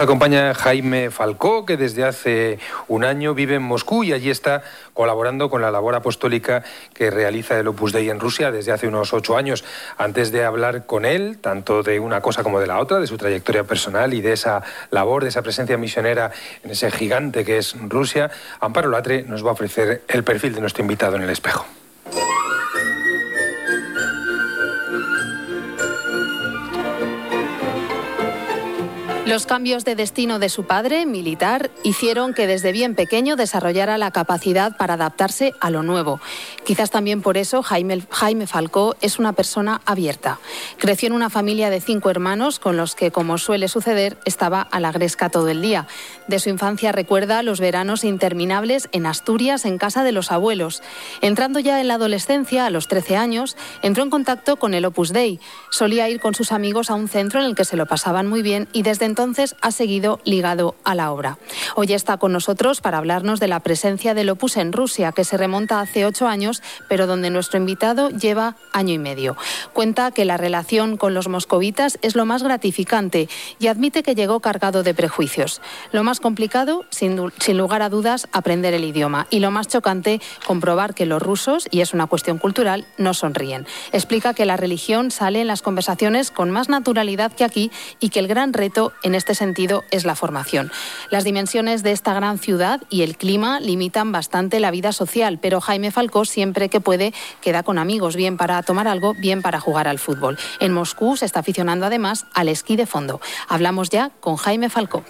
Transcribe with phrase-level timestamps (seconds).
[0.00, 2.58] Nos acompaña Jaime Falcó, que desde hace
[2.88, 4.62] un año vive en Moscú y allí está
[4.94, 9.12] colaborando con la labor apostólica que realiza el Opus Dei en Rusia desde hace unos
[9.12, 9.62] ocho años.
[9.98, 13.18] Antes de hablar con él, tanto de una cosa como de la otra, de su
[13.18, 16.30] trayectoria personal y de esa labor, de esa presencia misionera
[16.64, 18.30] en ese gigante que es Rusia,
[18.60, 21.66] Amparo Latre nos va a ofrecer el perfil de nuestro invitado en el espejo.
[29.30, 34.10] Los cambios de destino de su padre, militar, hicieron que desde bien pequeño desarrollara la
[34.10, 36.20] capacidad para adaptarse a lo nuevo.
[36.64, 40.40] Quizás también por eso Jaime, Jaime Falcó es una persona abierta.
[40.78, 44.80] Creció en una familia de cinco hermanos con los que, como suele suceder, estaba a
[44.80, 45.86] la gresca todo el día.
[46.26, 50.82] De su infancia recuerda los veranos interminables en Asturias, en casa de los abuelos.
[51.20, 55.12] Entrando ya en la adolescencia, a los 13 años, entró en contacto con el Opus
[55.12, 55.38] Dei.
[55.70, 58.42] Solía ir con sus amigos a un centro en el que se lo pasaban muy
[58.42, 61.36] bien y desde entonces entonces ha seguido ligado a la obra.
[61.76, 65.36] Hoy está con nosotros para hablarnos de la presencia del Opus en Rusia, que se
[65.36, 69.36] remonta hace ocho años, pero donde nuestro invitado lleva año y medio.
[69.74, 74.40] Cuenta que la relación con los moscovitas es lo más gratificante y admite que llegó
[74.40, 75.60] cargado de prejuicios.
[75.92, 79.26] Lo más complicado, sin, sin lugar a dudas, aprender el idioma.
[79.28, 83.66] Y lo más chocante, comprobar que los rusos, y es una cuestión cultural, no sonríen.
[83.92, 88.20] Explica que la religión sale en las conversaciones con más naturalidad que aquí y que
[88.20, 90.70] el gran reto en este sentido es la formación.
[91.10, 95.60] Las dimensiones de esta gran ciudad y el clima limitan bastante la vida social, pero
[95.60, 99.88] Jaime Falcó siempre que puede queda con amigos, bien para tomar algo, bien para jugar
[99.88, 100.38] al fútbol.
[100.60, 103.20] En Moscú se está aficionando además al esquí de fondo.
[103.48, 105.04] Hablamos ya con Jaime Falcó.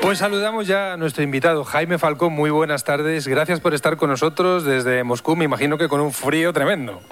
[0.00, 2.30] Pues saludamos ya a nuestro invitado Jaime Falcó.
[2.30, 3.28] Muy buenas tardes.
[3.28, 5.36] Gracias por estar con nosotros desde Moscú.
[5.36, 7.02] Me imagino que con un frío tremendo.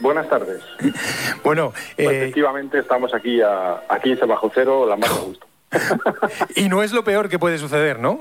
[0.00, 0.62] Buenas tardes.
[1.42, 5.46] Bueno, pues eh, efectivamente estamos aquí a, a 15 bajo cero, la más a gusto.
[6.54, 8.20] y no es lo peor que puede suceder, ¿no?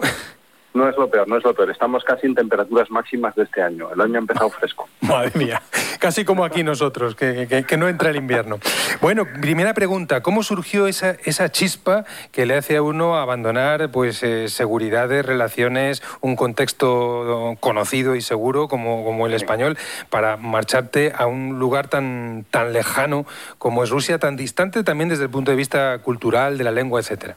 [0.73, 1.69] No es lo peor, no es lo peor.
[1.69, 3.91] Estamos casi en temperaturas máximas de este año.
[3.91, 4.88] El año ha empezado fresco.
[5.01, 5.62] Madre mía,
[6.00, 8.58] casi como aquí nosotros, que, no entra el invierno.
[9.02, 14.24] Bueno, primera pregunta, ¿cómo surgió esa, esa chispa que le hace a uno abandonar pues,
[14.24, 19.78] eh, seguridades, relaciones, un contexto conocido y seguro como, como el español,
[20.10, 23.26] para marcharte a un lugar tan, tan lejano
[23.58, 27.00] como es Rusia, tan distante también desde el punto de vista cultural, de la lengua,
[27.00, 27.36] etcétera?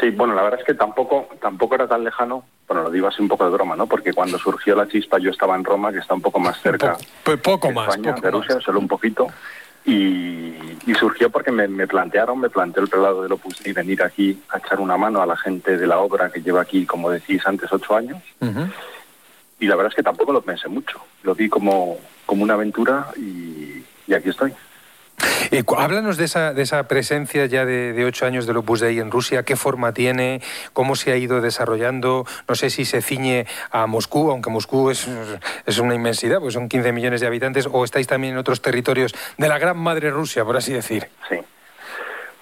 [0.00, 3.20] Sí, bueno, la verdad es que tampoco, tampoco era tan lejano, bueno, lo digo así
[3.20, 3.88] un poco de broma, ¿no?
[3.88, 6.96] Porque cuando surgió la chispa yo estaba en Roma, que está un poco más cerca
[7.42, 9.26] poco, de más, de Rusia, solo un poquito.
[9.84, 10.54] Y,
[10.96, 14.78] surgió porque me, plantearon, me planteó el prelado de Opus y venir aquí a echar
[14.78, 17.96] una mano a la gente de la obra que lleva aquí, como decís antes, ocho
[17.96, 18.22] años.
[19.58, 21.00] Y la verdad es que tampoco lo pensé mucho.
[21.24, 24.54] Lo vi como, como una aventura y aquí estoy.
[25.50, 29.10] Eh, háblanos de esa, de esa presencia ya de, ocho años del Opus Dei en
[29.10, 30.40] Rusia, qué forma tiene,
[30.72, 35.08] cómo se ha ido desarrollando, no sé si se ciñe a Moscú, aunque Moscú es,
[35.66, 39.14] es una inmensidad, pues son 15 millones de habitantes, o estáis también en otros territorios
[39.36, 41.08] de la gran madre Rusia, por así decir.
[41.28, 41.36] Sí.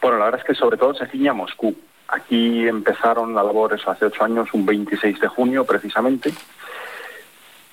[0.01, 1.75] Bueno, la verdad es que sobre todo se ciñe a Moscú.
[2.09, 6.33] Aquí empezaron la labor eso hace ocho años, un 26 de junio precisamente,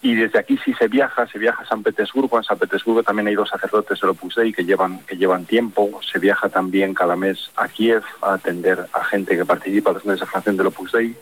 [0.06, 3.28] y desde aquí sí se viaja, se viaja a San Petersburgo, en San Petersburgo también
[3.28, 7.16] hay dos sacerdotes del Opus Dei que llevan, que llevan tiempo, se viaja también cada
[7.16, 11.16] mes a Kiev a atender a gente que participa en la desafinación del Opus Dei,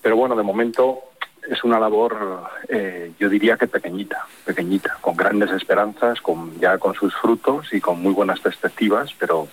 [0.00, 1.00] pero bueno, de momento
[1.46, 6.94] es una labor, eh, yo diría que pequeñita, pequeñita, con grandes esperanzas, con ya con
[6.94, 9.46] sus frutos y con muy buenas perspectivas, pero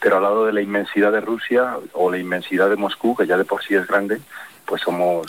[0.00, 3.36] pero al lado de la inmensidad de Rusia o la inmensidad de Moscú, que ya
[3.36, 4.22] de por sí es grande,
[4.64, 5.26] pues somos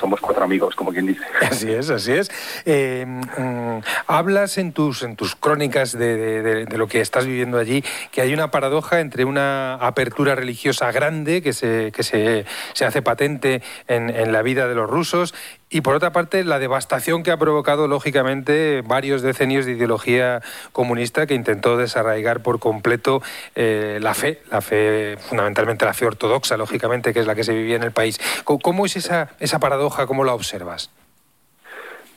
[0.00, 1.22] somos cuatro amigos, como quien dice.
[1.40, 2.30] Así es, así es.
[2.64, 8.22] Eh, mm, hablas en tus, en tus crónicas de, lo que estás viviendo allí, que
[8.22, 13.62] hay una paradoja entre una apertura religiosa grande que se, que se, se hace patente
[13.86, 15.34] en, en la vida de los rusos
[15.72, 20.42] y por otra parte, la devastación que ha provocado, lógicamente, varios decenios de ideología
[20.72, 23.22] comunista que intentó desarraigar por completo
[23.54, 27.54] eh, la fe, la fe, fundamentalmente la fe ortodoxa, lógicamente, que es la que se
[27.54, 28.20] vivía en el país.
[28.42, 30.08] ¿Cómo, es esa, esa paradoja?
[30.08, 30.90] ¿Cómo la observas?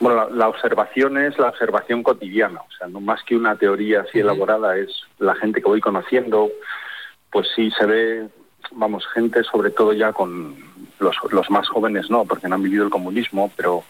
[0.00, 4.18] Bueno, la, observación es la observación cotidiana, o sea, no más que una teoría así
[4.18, 4.90] elaborada, es
[5.20, 6.50] la gente que voy conociendo,
[7.30, 8.28] pues sí se ve,
[8.72, 10.56] vamos, gente sobre todo ya con
[11.04, 13.84] los, más jóvenes no, porque no han vivido el comunismo, pero,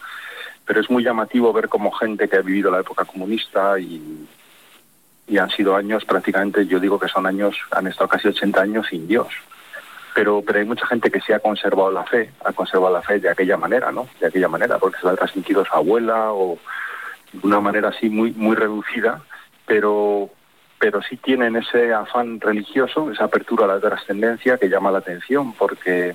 [0.65, 4.27] pero es muy llamativo ver como gente que ha vivido la época comunista y,
[5.27, 8.87] y han sido años prácticamente, yo digo que son años, han estado casi 80 años
[8.89, 9.29] sin Dios.
[10.15, 13.19] Pero, pero hay mucha gente que sí ha conservado la fe, ha conservado la fe
[13.19, 14.07] de aquella manera, ¿no?
[14.21, 16.57] De aquella manera, porque se la ha transmitido su abuela o
[17.33, 19.23] de una manera así muy, muy reducida,
[19.67, 20.31] pero
[20.85, 25.55] pero sí tienen ese afán religioso, esa apertura a la trascendencia que llama la atención,
[25.55, 26.15] porque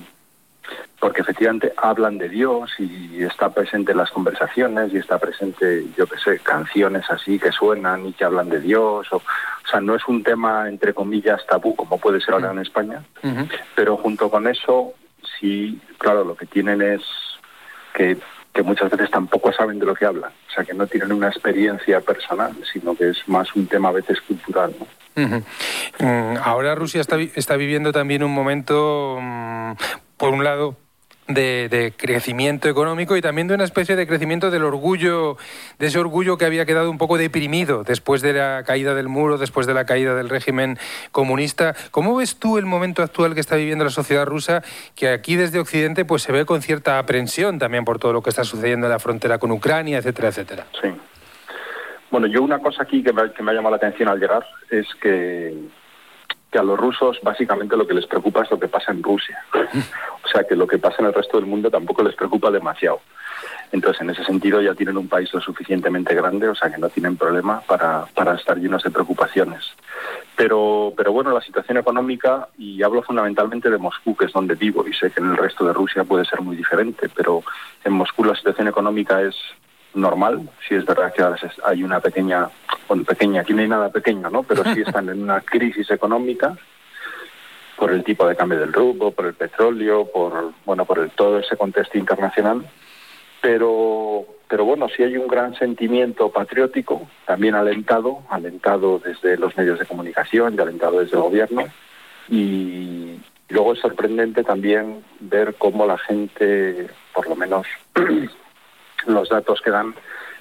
[1.00, 6.06] porque efectivamente hablan de Dios y está presente en las conversaciones y está presente, yo
[6.07, 9.07] qué sé, canciones así que suenan y que hablan de Dios.
[9.11, 12.59] O, o sea, no es un tema, entre comillas, tabú como puede ser ahora en
[12.59, 13.03] España,
[13.75, 14.94] pero junto con eso,
[15.39, 17.01] sí, claro, lo que tienen es
[17.94, 18.17] que,
[18.53, 20.31] que muchas veces tampoco saben de lo que hablan.
[20.50, 23.94] O sea, que no tienen una experiencia personal, sino que es más un tema a
[23.94, 24.73] veces cultural.
[24.79, 24.85] ¿no?
[25.25, 29.71] Mm, ahora Rusia está, está viviendo también un momento, mm,
[30.19, 30.75] por un lado,
[31.30, 35.38] de, crecimiento económico y también de una especie de crecimiento del orgullo,
[35.77, 39.38] de ese orgullo que había quedado un poco deprimido después de la caída del muro,
[39.38, 40.77] después de la caída del régimen
[41.12, 41.75] comunista.
[41.92, 44.63] ¿Cómo ves tú el momento actual que está viviendo la sociedad rusa,
[44.95, 48.31] que aquí desde Occidente pues se ve con cierta aprensión también por todo lo que
[48.31, 50.66] está sucediendo en la frontera con Ucrania, etcétera, etcétera?
[50.81, 50.89] Sí.
[52.12, 54.44] Bueno, yo una cosa aquí que me, que me ha llamado la atención al llegar
[54.71, 55.54] es que
[56.51, 59.44] que a los rusos básicamente lo que les preocupa es lo que pasa en Rusia.
[60.24, 63.01] o sea que lo que pasa en el resto del mundo tampoco les preocupa demasiado.
[63.72, 66.90] Entonces, en ese sentido ya tienen un país lo suficientemente grande, o sea que no
[66.90, 69.63] tienen problema para, para estar llenos de preocupaciones.
[70.36, 74.88] Pero, pero bueno, la situación económica, y hablo fundamentalmente de Moscú, que es donde vivo,
[74.88, 77.44] y sé que en el resto de Rusia puede ser muy diferente, pero
[77.84, 79.36] en Moscú la situación económica es
[79.94, 80.50] normal.
[80.68, 81.24] Si es verdad que
[81.65, 82.50] hay una pequeña,
[82.88, 84.44] bueno, pequeña, aquí no hay nada pequeño, ¿no?
[84.44, 86.56] Pero sí están en una crisis económica
[87.77, 91.39] por el tipo de cambio del rublo, por el petróleo, por bueno, por el, todo
[91.39, 92.65] ese contexto internacional.
[93.41, 99.80] Pero, pero bueno, sí hay un gran sentimiento patriótico, también alentado, alentado desde los medios
[99.80, 101.63] de comunicación y alentado desde el gobierno.
[102.27, 107.65] Y luego es sorprendente también ver cómo la gente, por lo menos
[109.07, 109.96] los datos que dan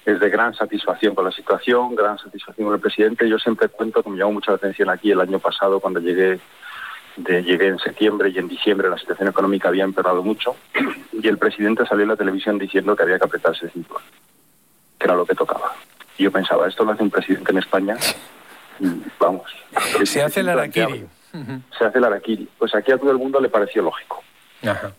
[0.04, 3.28] es de gran satisfacción con la situación, gran satisfacción con el presidente.
[3.28, 6.40] Yo siempre cuento, como llamó mucha atención aquí el año pasado cuando llegué,
[7.16, 10.56] de, llegué en septiembre y en diciembre la situación económica había empeorado mucho
[11.12, 14.02] y el presidente salió en la televisión diciendo que había que apretarse el cinturón,
[14.98, 15.72] que era lo que tocaba.
[16.16, 17.96] Y yo pensaba, esto lo hace un presidente en España,
[19.18, 19.50] vamos.
[20.04, 21.06] Se hace el araquiri.
[21.78, 22.48] Se hace el araquiri.
[22.58, 24.22] Pues aquí a todo el mundo le pareció lógico.
[24.62, 24.92] Ajá.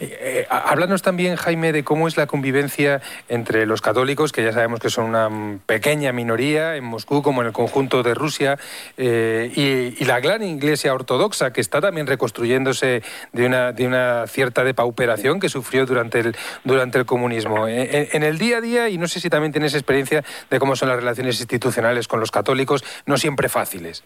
[0.00, 4.52] Eh, eh, háblanos también, Jaime, de cómo es la convivencia entre los católicos, que ya
[4.52, 8.58] sabemos que son una pequeña minoría en Moscú, como en el conjunto de Rusia,
[8.96, 9.52] eh,
[9.98, 15.84] y, la gran iglesia ortodoxa, que está también reconstruyéndose de una, cierta depauperación que sufrió
[15.84, 17.66] durante el, durante el comunismo.
[17.66, 20.88] En, el día a día, y no sé si también tienes experiencia de cómo son
[20.88, 24.04] las relaciones institucionales con los católicos, no siempre fáciles.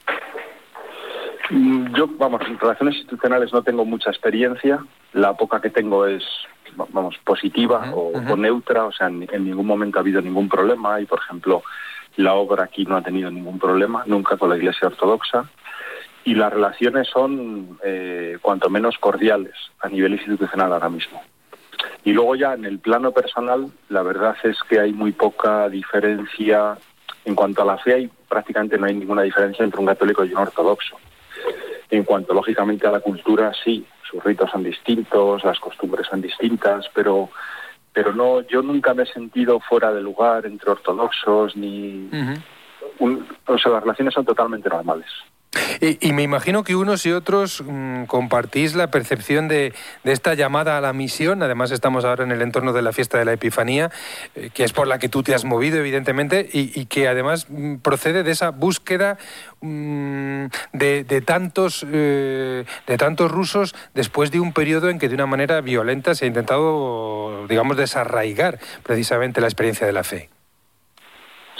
[1.51, 4.85] Mm, yo, vamos, en relaciones institucionales no tengo mucha experiencia.
[5.13, 6.23] La poca que tengo es,
[6.77, 8.85] vamos, positiva o, neutra.
[8.85, 11.01] O sea, en, ningún momento ha habido ningún problema.
[11.01, 11.63] Y, por ejemplo,
[12.17, 15.51] la obra aquí no ha tenido ningún problema, nunca con la Iglesia Ortodoxa.
[16.23, 21.21] Y las relaciones son, eh, cuanto menos, cordiales a nivel institucional ahora mismo.
[22.05, 26.77] Y luego ya en el plano personal, la verdad es que hay muy poca diferencia.
[27.25, 30.33] En cuanto a la fe, hay, prácticamente no hay ninguna diferencia entre un católico y
[30.33, 30.97] un ortodoxo.
[31.91, 36.89] En cuanto, lógicamente, a la cultura, sí, sus ritos son distintos, las costumbres son distintas,
[36.95, 37.31] pero
[37.93, 42.09] pero no, yo nunca me he sentido fuera de lugar entre ortodoxos ni...
[43.01, 45.09] o sea, las relaciones son totalmente normales.
[45.81, 49.73] Y, me imagino que unos y otros mm, compartís la percepción de,
[50.05, 51.43] esta llamada a la misión.
[51.43, 53.91] Además, estamos ahora en el entorno de la fiesta de la Epifanía,
[54.35, 57.77] eh, que es por la que tú te has movido, evidentemente, y, que además mm,
[57.77, 59.19] procede de esa búsqueda
[59.61, 65.27] mm, de, tantos, eh, de tantos rusos después de un periodo en que de una
[65.27, 70.29] manera violenta se ha intentado, digamos, desarraigar precisamente la experiencia de la fe.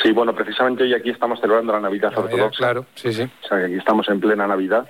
[0.03, 2.57] Sí, bueno, precisamente hoy aquí estamos celebrando la Navidad, ortodoxa.
[2.57, 3.23] Claro, sí, sí.
[3.23, 4.89] O sea, que aquí estamos en plena Navidad.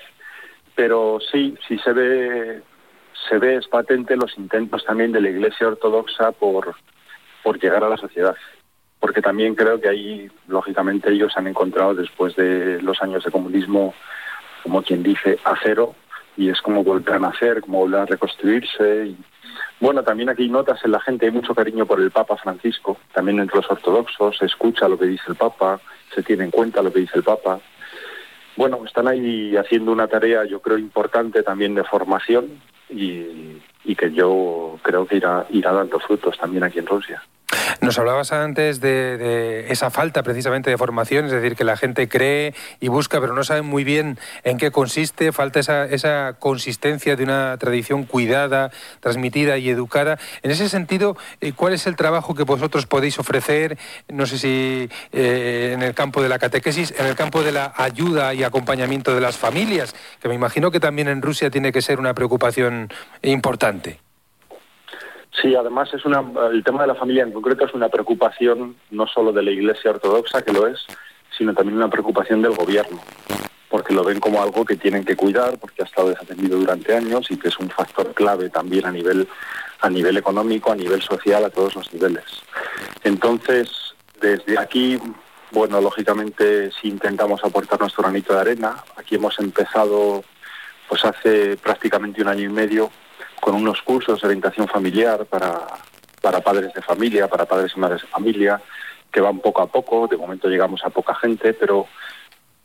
[0.76, 2.62] Pero sí, sí se ve,
[3.29, 6.75] se ve, es patente los intentos también de la Iglesia Ortodoxa por,
[7.43, 8.37] por llegar a la sociedad.
[9.00, 13.95] Porque también creo que ahí, lógicamente, ellos han encontrado después de los años de comunismo,
[14.62, 15.95] como quien dice, a cero,
[16.37, 19.07] y es como volver a nacer, como volver a reconstruirse.
[19.07, 19.17] Y,
[19.80, 23.40] bueno, también aquí notas en la gente, hay mucho cariño por el Papa Francisco, también
[23.40, 25.80] entre los ortodoxos, se escucha lo que dice el Papa,
[26.14, 27.61] se tiene en cuenta lo que dice el Papa.
[28.57, 33.61] Bueno, están ahí haciendo una tarea, yo creo, importante también de formación y,
[33.97, 37.23] que yo creo que irá, irá dando frutos también aquí en Rusia.
[37.80, 42.54] Nos hablabas antes de, esa falta precisamente de formación, es decir, que la gente cree
[42.78, 47.25] y busca, pero no sabe muy bien en qué consiste, falta esa, esa consistencia de
[47.25, 48.70] una tradición cuidada,
[49.00, 50.18] transmitida y educada.
[50.42, 53.78] En ese sentido, eh, ¿cuál es el trabajo que vosotros podéis ofrecer?
[54.08, 57.72] No sé si eh, en el campo de la catequesis, en el campo de la
[57.76, 61.80] ayuda y acompañamiento de las familias, que me imagino que también en Rusia tiene que
[61.80, 64.10] ser una preocupación importante.
[65.40, 69.06] Sí, además es una, el tema de la familia en concreto es una preocupación no
[69.06, 70.85] solo de la Iglesia Ortodoxa, que lo es,
[71.37, 73.00] sino también una preocupación del gobierno,
[73.70, 77.30] porque lo ven como algo que tienen que cuidar, porque ha estado desatendido durante años
[77.30, 79.26] y que es un factor clave también a nivel,
[79.80, 82.25] a nivel económico, a nivel social, a todos los niveles.
[83.04, 83.70] Entonces,
[84.20, 84.99] desde aquí,
[85.52, 90.23] bueno, lógicamente si intentamos aportar nuestro granito de arena, aquí hemos empezado
[90.88, 92.90] pues hace prácticamente un año y medio
[93.40, 95.66] con unos cursos de orientación familiar para,
[96.20, 98.61] para padres de familia, para padres y madres de familia,
[99.11, 101.87] que van poco a poco, de momento llegamos a poca gente, pero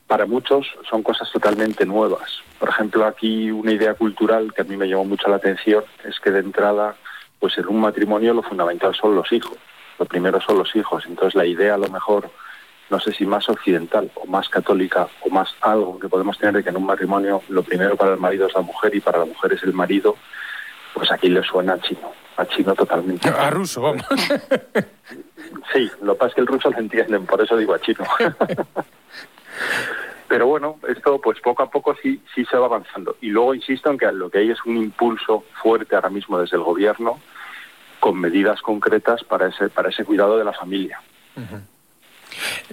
[0.06, 2.40] para muchos son cosas totalmente nuevas.
[2.58, 6.20] Por ejemplo, aquí una idea cultural que a mí me llamó mucho la atención es
[6.20, 6.94] que de entrada,
[7.40, 9.58] pues en un matrimonio lo fundamental son los hijos.
[9.98, 11.04] Lo primero son los hijos.
[11.06, 12.30] Entonces la idea a lo mejor,
[12.88, 16.62] no sé si más occidental o más católica o más algo que podemos tener de
[16.62, 19.24] que en un matrimonio lo primero para el marido es la mujer y para la
[19.24, 20.16] mujer es el marido,
[20.96, 23.28] pues aquí le suena a chino, a chino totalmente.
[23.28, 24.06] A ruso, vamos.
[25.72, 28.04] Sí, lo que pasa es que el ruso lo entienden, por eso digo a chino.
[30.28, 33.16] Pero bueno, esto pues poco a poco sí, sí se va avanzando.
[33.20, 36.56] Y luego insisto en que lo que hay es un impulso fuerte ahora mismo desde
[36.56, 37.20] el gobierno
[38.00, 41.00] con medidas concretas para ese, para ese cuidado de la familia.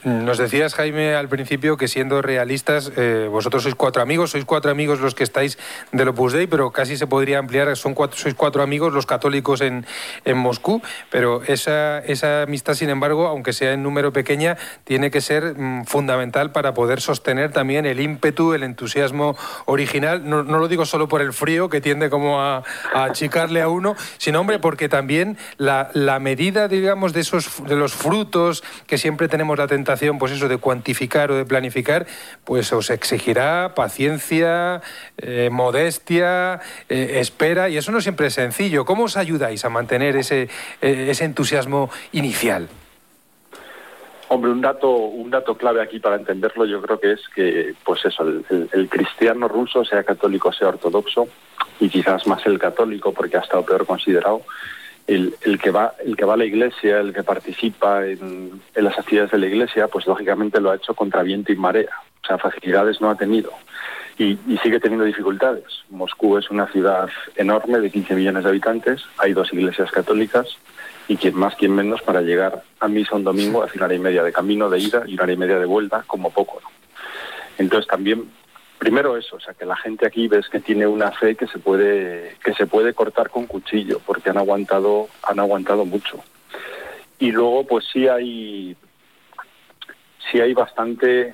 [0.03, 4.71] Nos decías, Jaime, al principio que siendo realistas, eh, vosotros sois cuatro amigos, sois cuatro
[4.71, 5.59] amigos los que estáis
[5.91, 9.61] del Opus Dei, pero casi se podría ampliar, son cuatro, sois cuatro amigos los católicos
[9.61, 9.85] en,
[10.25, 15.21] en Moscú, pero esa, esa amistad, sin embargo, aunque sea en número pequeña, tiene que
[15.21, 20.27] ser mm, fundamental para poder sostener también el ímpetu, el entusiasmo original.
[20.27, 23.95] No, lo digo solo por el frío, que tiende como a, a achicarle a uno,
[24.17, 29.27] sino, hombre, porque también la, la medida, digamos, de, esos, de los frutos que siempre
[29.27, 29.67] tenemos la
[30.19, 32.05] pues eso, de cuantificar o de planificar,
[32.43, 34.81] pues os exigirá paciencia,
[35.17, 36.59] eh, modestia,
[36.89, 38.85] eh, espera, y eso no siempre es sencillo.
[38.85, 40.49] ¿Cómo os ayudáis a mantener ese,
[40.81, 42.69] eh, ese entusiasmo inicial?
[44.29, 48.03] Hombre, un dato, un dato clave aquí para entenderlo yo creo que es que, pues
[48.05, 51.27] eso, el, cristiano ruso, sea católico, sea ortodoxo,
[51.79, 54.41] y quizás más el católico porque ha estado peor considerado,
[55.07, 59.31] el, que va el que va a la iglesia, el que participa en, las actividades
[59.31, 61.91] de la iglesia, pues lógicamente lo ha hecho contra viento y marea.
[62.23, 63.51] O sea, facilidades no ha tenido
[64.17, 65.65] y, y, sigue teniendo dificultades.
[65.89, 70.47] Moscú es una ciudad enorme de 15 millones de habitantes, hay dos iglesias católicas
[71.07, 73.99] y quien más, quien menos para llegar a misa un domingo hace una hora y
[73.99, 76.61] media de camino de ida y una hora y media de vuelta, como poco.
[76.61, 76.69] ¿no?
[77.57, 78.29] Entonces también
[78.83, 81.57] primero eso, o sea, que la gente aquí ves que tiene una fe que se
[81.57, 86.21] puede que se puede cortar con cuchillo, porque han aguantado han aguantado mucho.
[87.17, 88.75] Y luego pues sí hay
[90.29, 91.33] sí hay bastante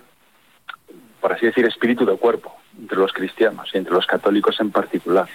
[1.19, 5.27] por así decir espíritu de cuerpo entre los cristianos y entre los católicos en particular.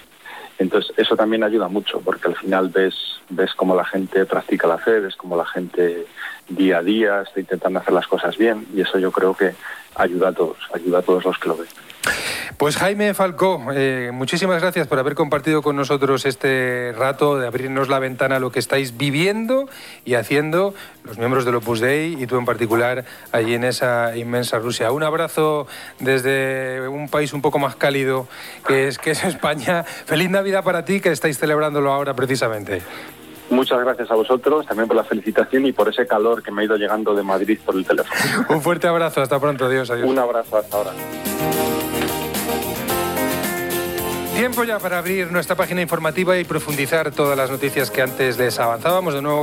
[0.58, 2.94] Entonces eso también ayuda mucho porque al final ves
[3.30, 6.06] ves cómo la gente practica la fe, ves cómo la gente
[6.49, 9.54] día a día está intentando hacer las cosas bien y eso yo creo que
[9.94, 11.68] ayuda a todos, ayuda a todos los que lo ven.
[12.56, 17.88] Pues Jaime Falcó, eh, muchísimas gracias por haber compartido con nosotros este rato, de abrirnos
[17.88, 19.68] la ventana a lo que estáis viviendo
[20.04, 24.58] y haciendo los miembros del Opus Dei y tú en particular allí en esa inmensa
[24.61, 24.92] Rusia.
[24.92, 25.66] Un abrazo
[25.99, 28.28] desde un país un poco más cálido
[28.66, 29.82] que es, que es España.
[30.06, 32.82] Feliz Navidad para ti que estáis celebrándolo ahora precisamente.
[33.50, 36.64] Muchas gracias a vosotros también por la felicitación y por ese calor que me ha
[36.64, 38.18] ido llegando de Madrid por el teléfono.
[38.49, 40.08] Un fuerte abrazo, hasta pronto, adiós, adiós.
[40.08, 40.92] Un abrazo, hasta ahora.
[44.34, 48.58] Tiempo ya para abrir nuestra página informativa y profundizar todas las noticias que antes les
[48.58, 49.14] avanzábamos.
[49.14, 49.42] De nuevo